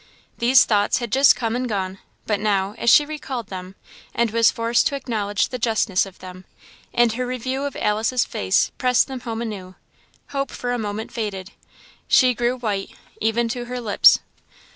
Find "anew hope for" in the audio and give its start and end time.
9.43-10.73